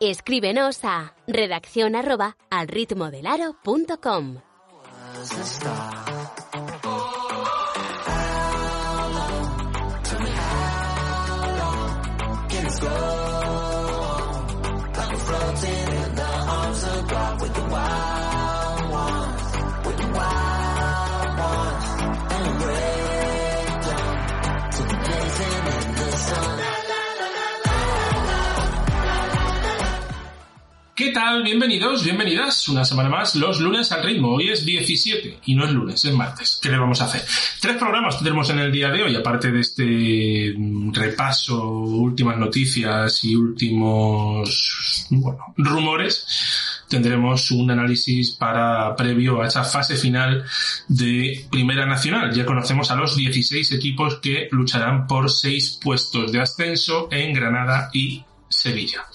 [0.00, 4.38] Escríbenos a redacción arroba al ritmo del aro.com.
[31.00, 31.42] ¿Qué tal?
[31.42, 34.34] Bienvenidos, bienvenidas una semana más, los lunes al ritmo.
[34.34, 36.60] Hoy es 17 y no es lunes, es martes.
[36.62, 37.24] ¿Qué le vamos a hacer?
[37.58, 43.24] Tres programas tendremos en el día de hoy, aparte de este mm, repaso, últimas noticias
[43.24, 45.06] y últimos
[45.56, 46.26] rumores.
[46.86, 50.44] Tendremos un análisis para previo a esa fase final
[50.86, 52.30] de Primera Nacional.
[52.34, 57.88] Ya conocemos a los 16 equipos que lucharán por seis puestos de ascenso en Granada
[57.94, 58.22] y
[58.60, 59.06] Sevilla.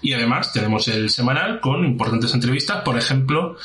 [0.00, 3.58] Y además tenemos el semanal con importantes entrevistas, por ejemplo,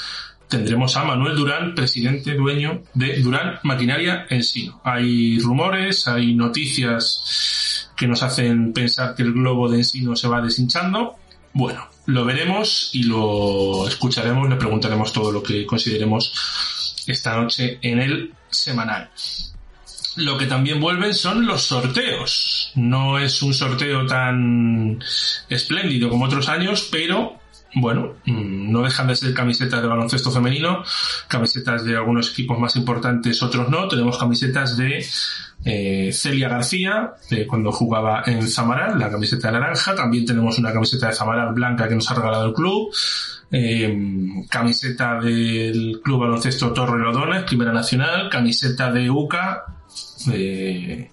[0.50, 4.82] tendremos a Manuel Durán, presidente dueño de Durán Maquinaria Ensino.
[4.84, 10.42] Hay rumores, hay noticias que nos hacen pensar que el globo de Ensino se va
[10.42, 11.16] deshinchando.
[11.54, 16.34] Bueno, lo veremos y lo escucharemos, le preguntaremos todo lo que consideremos
[17.08, 19.10] esta noche en el semanal.
[20.16, 22.72] Lo que también vuelven son los sorteos.
[22.76, 25.00] No es un sorteo tan
[25.50, 27.40] espléndido como otros años, pero
[27.76, 30.84] bueno, mm, no dejan de ser camisetas de baloncesto femenino,
[31.28, 33.88] camisetas de algunos equipos más importantes, otros no.
[33.88, 35.06] Tenemos camisetas de
[35.66, 39.94] eh, Celia García, de cuando jugaba en Zamaral, la camiseta naranja.
[39.94, 42.92] También tenemos una camiseta de Zamaral blanca que nos ha regalado el club.
[43.52, 48.30] Eh, camiseta del Club Baloncesto Torre Lodones, Primera Nacional.
[48.30, 49.66] Camiseta de UCA,
[50.26, 51.12] de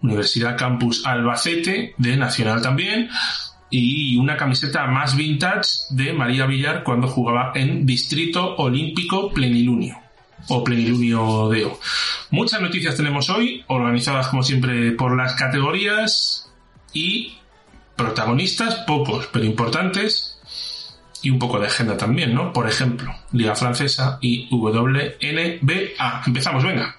[0.00, 3.08] Universidad Campus Albacete, de Nacional también,
[3.70, 9.98] y una camiseta más vintage de María Villar cuando jugaba en Distrito Olímpico Plenilunio
[10.48, 11.78] o Plenilunio Deo.
[12.30, 16.50] Muchas noticias tenemos hoy, organizadas como siempre por las categorías
[16.92, 17.34] y
[17.96, 20.38] protagonistas, pocos pero importantes,
[21.22, 22.52] y un poco de agenda también, ¿no?
[22.52, 26.22] Por ejemplo, Liga Francesa y WNBA.
[26.26, 26.96] Empezamos, venga.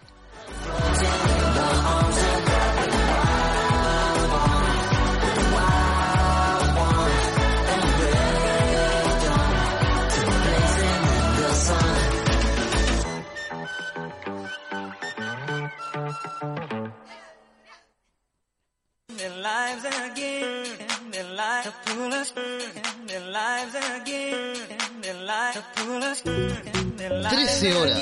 [27.30, 28.00] Trece horas,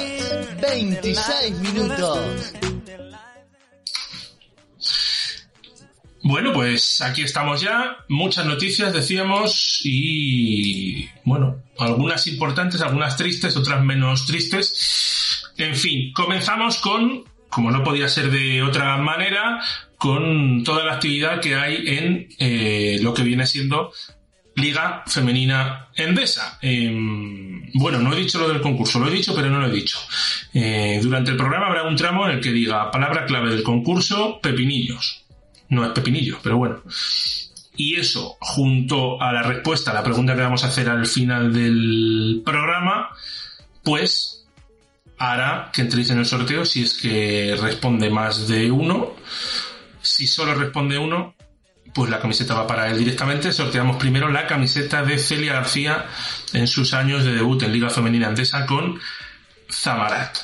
[0.62, 2.54] 26 minutos.
[6.24, 7.98] Bueno, pues aquí estamos ya.
[8.08, 15.50] Muchas noticias, decíamos, y bueno, algunas importantes, algunas tristes, otras menos tristes.
[15.58, 19.60] En fin, comenzamos con, como no podía ser de otra manera,
[19.98, 23.92] con toda la actividad que hay en eh, lo que viene siendo
[24.56, 26.58] Liga Femenina Endesa.
[26.62, 29.72] Em, bueno, no he dicho lo del concurso, lo he dicho, pero no lo he
[29.72, 30.00] dicho.
[30.54, 34.40] Eh, durante el programa habrá un tramo en el que diga palabra clave del concurso,
[34.42, 35.26] pepinillos.
[35.70, 36.82] No es pepinillos, pero bueno.
[37.76, 41.54] Y eso, junto a la respuesta a la pregunta que vamos a hacer al final
[41.54, 43.10] del programa,
[43.84, 44.41] pues
[45.22, 49.16] hará que entréis en el sorteo si es que responde más de uno.
[50.02, 51.36] Si solo responde uno,
[51.94, 53.52] pues la camiseta va para él directamente.
[53.52, 56.08] Sorteamos primero la camiseta de Celia García
[56.54, 59.00] en sus años de debut en Liga Femenina Andesa con
[59.70, 60.38] Zamarat.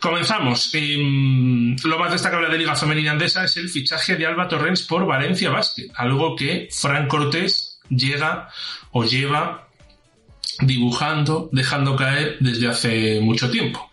[0.00, 0.70] Comenzamos.
[0.74, 5.06] Em, lo más destacable de Liga Femenina Andesa es el fichaje de Alba Torrens por
[5.06, 8.48] Valencia Basket, algo que Fran Cortés llega
[8.90, 9.69] o lleva
[10.62, 13.90] dibujando, dejando caer desde hace mucho tiempo.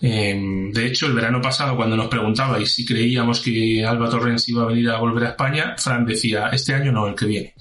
[0.00, 4.62] Em, de hecho, el verano pasado, cuando nos preguntabais si creíamos que Alba Torrens iba
[4.62, 7.54] a venir a volver a España, Fran decía, este año no, el que viene.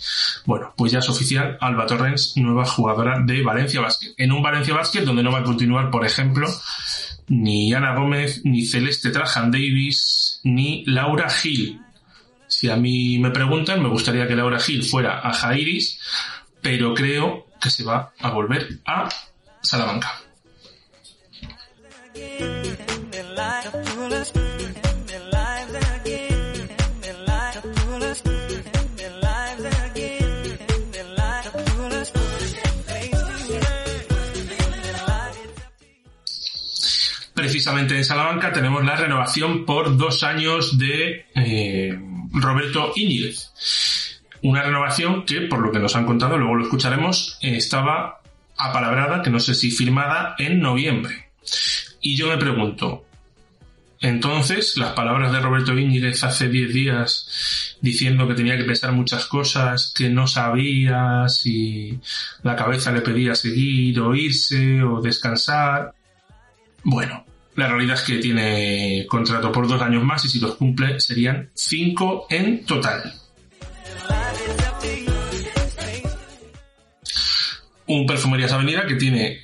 [0.45, 4.13] Bueno, pues ya es oficial, Alba Torrens, nueva jugadora de Valencia Basket.
[4.17, 6.47] En un Valencia Basket donde no va a continuar, por ejemplo,
[7.27, 11.81] ni Ana Gómez, ni Celeste Trajan Davis, ni Laura Gil.
[12.47, 15.99] Si a mí me preguntan, me gustaría que Laura Gil fuera a Jairis,
[16.61, 19.09] pero creo que se va a volver a
[19.61, 20.21] Salamanca.
[37.67, 41.97] precisamente en Salamanca tenemos la renovación por dos años de eh,
[42.31, 43.51] Roberto Íñiguez.
[44.47, 48.21] Una renovación que, por lo que nos han contado, luego lo escucharemos, estaba
[48.55, 51.31] apalabrada, que no sé si firmada, en noviembre.
[51.99, 53.03] Y yo me pregunto,
[53.99, 59.25] entonces, las palabras de Roberto Íñiguez hace 10 días diciendo que tenía que pensar muchas
[59.25, 61.99] cosas, que no sabía si
[62.41, 65.93] la cabeza le pedía seguir o irse o descansar.
[66.85, 71.01] Bueno, la realidad es que tiene contrato por dos años más y si los cumple
[71.01, 73.13] serían cinco en total.
[77.87, 79.41] Un Perfumerías Avenida que tiene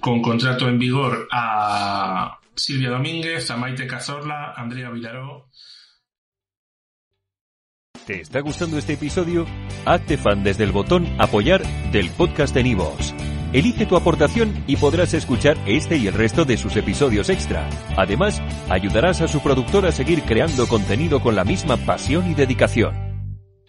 [0.00, 5.48] con contrato en vigor a Silvia Domínguez, a Maite Cazorla, Andrea Vilaró.
[8.06, 9.46] ¿Te está gustando este episodio?
[9.84, 11.62] Hazte fan desde el botón Apoyar
[11.92, 13.14] del podcast de Nivos.
[13.52, 17.68] Elige tu aportación y podrás escuchar este y el resto de sus episodios extra.
[17.96, 18.40] Además,
[18.70, 23.01] ayudarás a su productor a seguir creando contenido con la misma pasión y dedicación.